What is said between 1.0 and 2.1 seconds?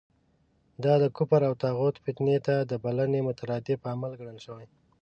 د کفر او طاغوت